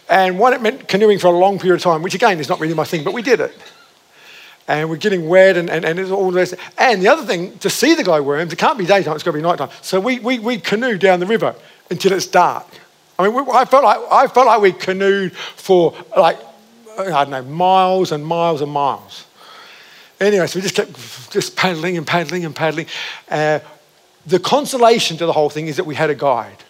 [0.09, 2.59] And one, it meant canoeing for a long period of time, which again is not
[2.59, 3.55] really my thing, but we did it
[4.69, 6.53] and we're getting wet and, and, and it's all this.
[6.77, 9.37] And the other thing, to see the glowworms, it can't be daytime, it's got to
[9.37, 9.69] be nighttime.
[9.81, 11.55] So we, we, we canoe down the river
[11.89, 12.67] until it's dark.
[13.17, 16.37] I mean, I, felt like, I felt like we canoed for like,
[16.99, 19.25] I don't know, miles and miles and miles.
[20.19, 22.87] Anyway, so we just kept just paddling and paddling and paddling.
[23.29, 23.59] Uh,
[24.25, 26.63] the consolation to the whole thing is that we had a guide.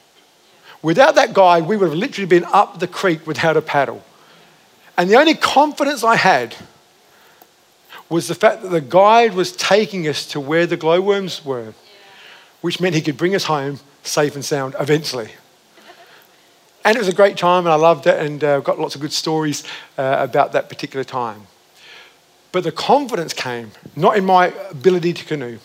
[0.82, 4.04] Without that guide, we would have literally been up the creek without a paddle.
[4.98, 6.56] And the only confidence I had
[8.10, 11.74] was the fact that the guide was taking us to where the glowworms were,
[12.62, 15.32] which meant he could bring us home safe and sound eventually.
[16.86, 19.02] And it was a great time, and I loved it, and uh, got lots of
[19.02, 19.64] good stories
[19.98, 21.44] uh, about that particular time.
[22.52, 25.60] But the confidence came not in my ability to canoe,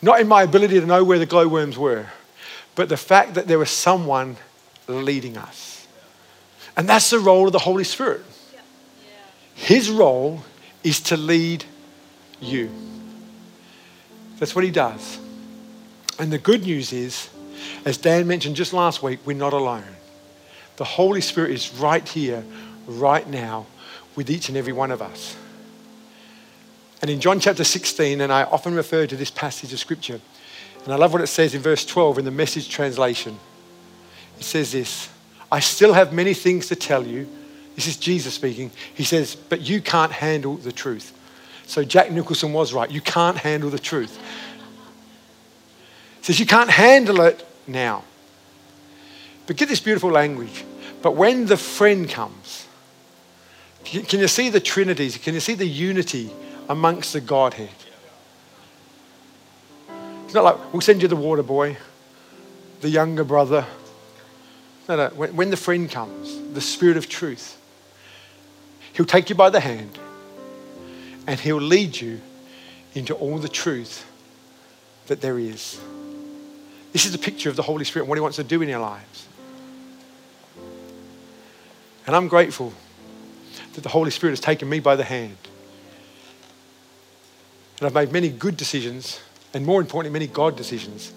[0.00, 2.06] not in my ability to know where the glowworms were,
[2.74, 4.36] but the fact that there was someone
[4.86, 5.86] leading us.
[6.76, 8.22] And that's the role of the Holy Spirit.
[9.54, 10.44] His role
[10.84, 11.64] is to lead
[12.40, 12.70] you.
[14.38, 15.18] That's what he does.
[16.18, 17.30] And the good news is,
[17.84, 19.84] as Dan mentioned just last week, we're not alone.
[20.76, 22.44] The Holy Spirit is right here,
[22.86, 23.66] right now,
[24.16, 25.36] with each and every one of us.
[27.02, 30.20] And in John chapter 16, and I often refer to this passage of scripture,
[30.84, 33.38] and I love what it says in verse 12 in the message translation.
[34.38, 35.08] It says this
[35.52, 37.28] I still have many things to tell you
[37.76, 38.70] this is Jesus speaking.
[38.94, 41.12] He says, But you can't handle the truth.
[41.66, 42.90] So Jack Nicholson was right.
[42.90, 44.18] You can't handle the truth.
[46.18, 48.02] He says, You can't handle it now.
[49.46, 50.64] But get this beautiful language.
[51.02, 52.66] But when the friend comes,
[53.86, 55.16] can you see the trinities?
[55.16, 56.30] Can you see the unity
[56.68, 57.70] amongst the Godhead?
[60.24, 61.76] It's not like we'll send you the water boy,
[62.80, 63.64] the younger brother.
[64.88, 65.08] No, no.
[65.10, 67.56] When, when the friend comes, the spirit of truth,
[68.92, 69.98] He'll take you by the hand
[71.28, 72.20] and He'll lead you
[72.94, 74.04] into all the truth
[75.06, 75.80] that there is.
[76.92, 78.70] This is a picture of the Holy Spirit and what He wants to do in
[78.72, 79.28] our lives.
[82.06, 82.72] And I'm grateful
[83.76, 85.36] that the Holy Spirit has taken me by the hand.
[87.78, 89.20] And I've made many good decisions,
[89.52, 91.12] and more importantly, many God decisions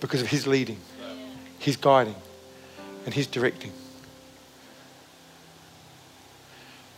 [0.00, 0.78] because of His leading,
[1.58, 2.16] His guiding,
[3.04, 3.72] and His directing.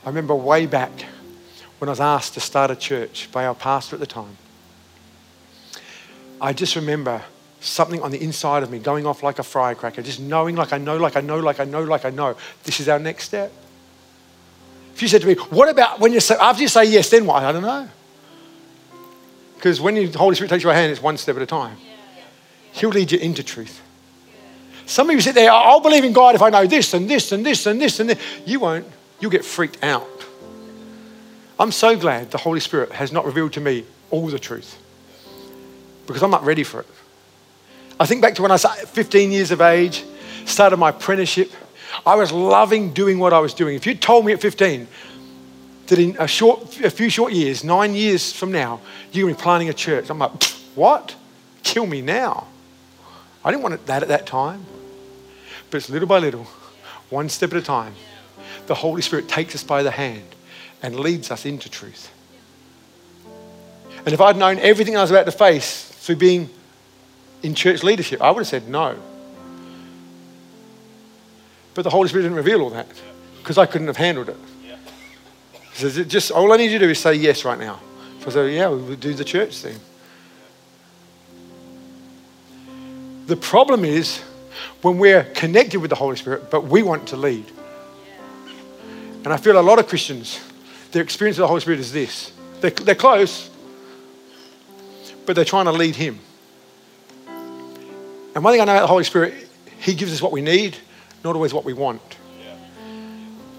[0.04, 0.92] I remember way back
[1.78, 4.36] when I was asked to start a church by our pastor at the time.
[6.40, 7.22] I just remember
[7.60, 10.78] something on the inside of me going off like a firecracker, just knowing, like I
[10.78, 13.50] know, like I know, like I know, like I know, this is our next step.
[14.94, 17.26] If you said to me, what about when you say, after you say yes, then
[17.26, 17.42] what?
[17.42, 17.88] I don't know.
[19.56, 21.76] Because when the Holy Spirit takes your hand, it's one step at a time.
[22.72, 23.80] He'll lead you into truth.
[24.86, 27.32] Some of you sit there, I'll believe in God if I know this and this
[27.32, 28.18] and this and this and this.
[28.46, 28.86] You won't.
[29.18, 30.08] You'll get freaked out.
[31.58, 34.78] I'm so glad the Holy Spirit has not revealed to me all the truth
[36.06, 36.86] because I'm not ready for it.
[37.98, 40.04] I think back to when I was 15 years of age,
[40.44, 41.50] started my apprenticeship.
[42.06, 43.76] I was loving doing what I was doing.
[43.76, 44.86] If you told me at 15
[45.86, 48.80] that in a, short, a few short years, nine years from now,
[49.12, 50.42] you're going to be planting a church, I'm like,
[50.74, 51.14] what?
[51.62, 52.46] Kill me now.
[53.44, 54.64] I didn't want that at that time.
[55.70, 56.46] But it's little by little,
[57.10, 57.94] one step at a time.
[58.66, 60.24] The Holy Spirit takes us by the hand
[60.82, 62.10] and leads us into truth.
[63.98, 66.50] And if I'd known everything I was about to face through being
[67.42, 68.98] in church leadership, I would have said no.
[71.74, 72.88] But the Holy Spirit didn't reveal all that
[73.38, 74.36] because I couldn't have handled it.
[75.72, 77.80] He says, just all I need you to do is say yes right now.
[78.20, 79.78] So I said, yeah, we'll do the church thing.
[83.26, 84.18] The problem is
[84.82, 87.50] when we're connected with the Holy Spirit, but we want to lead.
[89.24, 90.38] And I feel a lot of Christians,
[90.92, 93.50] their experience of the Holy Spirit is this they're, they're close,
[95.26, 96.20] but they're trying to lead Him.
[97.26, 99.48] And one thing I know about the Holy Spirit,
[99.80, 100.76] He gives us what we need,
[101.24, 102.02] not always what we want.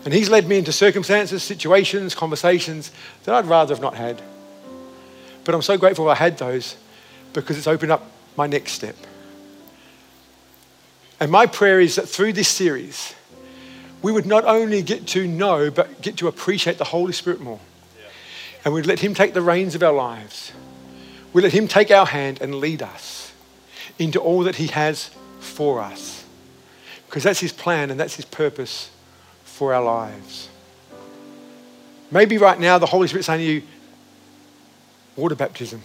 [0.06, 2.92] And He's led me into circumstances, situations, conversations
[3.24, 4.22] that I'd rather have not had.
[5.44, 6.78] But I'm so grateful I had those
[7.34, 8.96] because it's opened up my next step.
[11.20, 13.16] And my prayer is that through this series,
[14.02, 17.60] we would not only get to know, but get to appreciate the Holy Spirit more.
[18.64, 20.52] And we'd let Him take the reins of our lives.
[21.34, 23.34] We let Him take our hand and lead us
[23.98, 25.10] into all that He has
[25.40, 26.15] for us.
[27.16, 28.90] Because that's His plan and that's His purpose
[29.46, 30.50] for our lives.
[32.12, 33.62] Maybe right now the Holy Spirit's saying to you,
[35.16, 35.82] water baptism.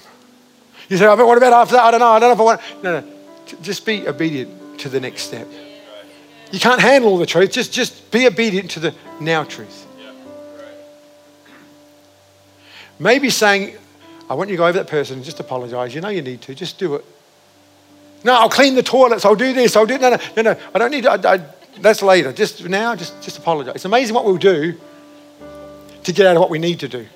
[0.88, 1.84] You say, oh, but what about after that?
[1.84, 2.08] I don't know.
[2.08, 2.82] I don't know if I want.
[2.82, 3.12] No, no.
[3.62, 5.46] Just be obedient to the next step.
[6.50, 7.52] You can't handle all the truth.
[7.52, 9.86] Just, just be obedient to the now truth.
[12.98, 13.76] Maybe saying,
[14.28, 15.94] I want you to go over that person and just apologize.
[15.94, 16.56] You know you need to.
[16.56, 17.04] Just do it.
[18.22, 19.24] No, I'll clean the toilets.
[19.24, 19.76] I'll do this.
[19.76, 20.56] I'll do no, no, no, no.
[20.74, 21.06] I don't need.
[21.06, 21.44] I, I,
[21.80, 22.32] that's later.
[22.32, 23.76] Just now, just, just apologize.
[23.76, 24.78] It's amazing what we'll do
[26.04, 27.06] to get out of what we need to do.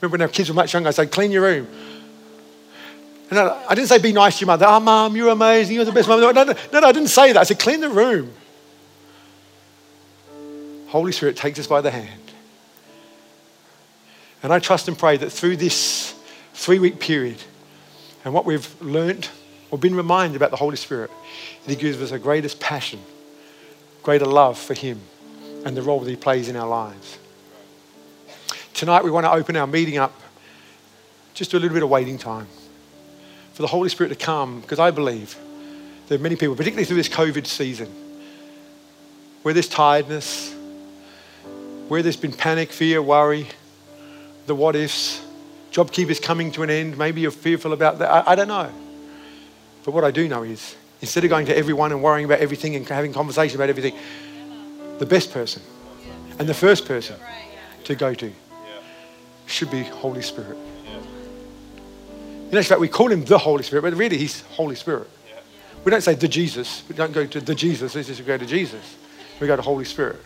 [0.00, 1.68] Remember when our kids were much younger, I said, clean your room.
[3.30, 4.66] And I, I didn't say be nice to your mother.
[4.68, 5.76] Oh, mom, you're amazing.
[5.76, 6.20] You're the best mom.
[6.20, 7.40] No, no, no, no, I didn't say that.
[7.40, 8.32] I said, clean the room.
[10.88, 12.20] Holy Spirit takes us by the hand.
[14.42, 16.14] And I trust and pray that through this
[16.52, 17.42] three week period
[18.24, 19.28] and what we've learned
[19.70, 21.10] or been reminded about the Holy Spirit,
[21.66, 23.00] He gives us a greatest passion,
[24.02, 25.00] greater love for Him
[25.64, 27.18] and the role that He plays in our lives.
[28.74, 30.12] Tonight, we want to open our meeting up
[31.34, 32.46] just to a little bit of waiting time
[33.54, 35.36] for the Holy Spirit to come because I believe
[36.08, 37.88] there are many people, particularly through this COVID season,
[39.42, 40.54] where there's tiredness,
[41.88, 43.46] where there's been panic, fear, worry,
[44.46, 45.22] the what ifs,
[45.72, 46.98] JobKeeper's coming to an end.
[46.98, 48.10] Maybe you're fearful about that.
[48.10, 48.70] I, I don't know.
[49.84, 52.76] But what I do know is instead of going to everyone and worrying about everything
[52.76, 53.98] and having conversation about everything,
[54.98, 55.62] the best person
[56.38, 57.16] and the first person
[57.84, 58.32] to go to
[59.46, 60.56] should be Holy Spirit.
[62.50, 65.08] In actual fact, we call him the Holy Spirit, but really he's Holy Spirit.
[65.84, 66.82] We don't say the Jesus.
[66.88, 67.94] We don't go to the Jesus.
[67.94, 68.96] We just go to Jesus.
[69.40, 70.20] We go to Holy Spirit.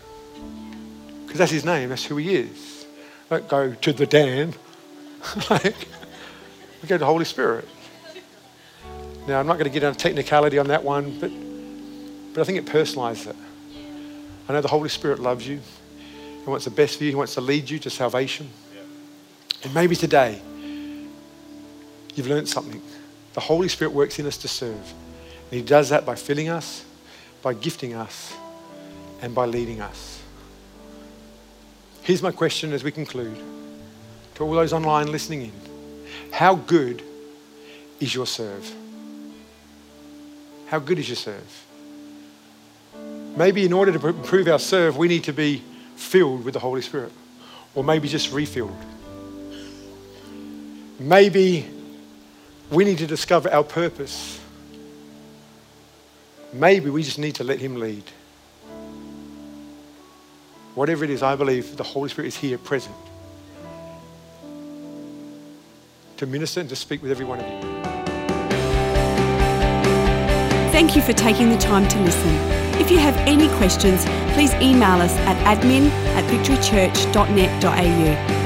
[1.24, 1.88] Because that's his name.
[1.88, 2.86] That's who he is.
[3.30, 4.54] Don't go to the Dan.
[5.50, 5.76] like,
[6.82, 7.68] we go to the Holy Spirit.
[9.26, 11.32] Now, I'm not going to get into technicality on that one, but,
[12.32, 13.36] but I think it personalizes it.
[14.48, 15.60] I know the Holy Spirit loves you.
[16.44, 17.10] He wants the best for you.
[17.10, 18.48] He wants to lead you to salvation.
[19.64, 20.40] And maybe today,
[22.14, 22.80] you've learned something.
[23.34, 24.92] The Holy Spirit works in us to serve.
[25.50, 26.84] And He does that by filling us,
[27.42, 28.32] by gifting us,
[29.22, 30.22] and by leading us.
[32.02, 33.36] Here's my question as we conclude
[34.36, 35.52] to all those online listening in
[36.30, 37.02] How good
[37.98, 38.70] is your serve?
[40.66, 41.64] How good is your serve?
[43.36, 45.62] Maybe in order to improve our serve, we need to be
[45.96, 47.12] filled with the Holy Spirit,
[47.74, 48.76] or maybe just refilled.
[50.98, 51.68] Maybe
[52.70, 54.40] we need to discover our purpose.
[56.52, 58.04] Maybe we just need to let Him lead.
[60.74, 62.96] Whatever it is, I believe the Holy Spirit is here present
[66.16, 67.60] to minister and to speak with every one of you.
[70.72, 72.30] Thank you for taking the time to listen.
[72.80, 74.04] If you have any questions,
[74.34, 78.45] please email us at admin at victorychurch.net.au.